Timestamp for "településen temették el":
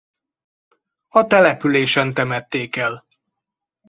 1.27-3.05